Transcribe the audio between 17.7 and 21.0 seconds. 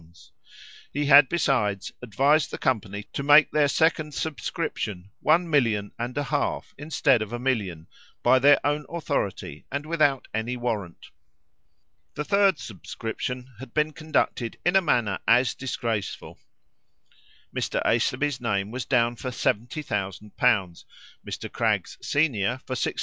Aislabie's name was down for 70,000l.;